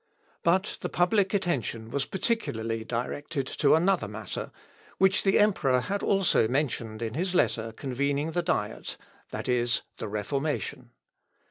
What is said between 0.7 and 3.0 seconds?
the public attention was particularly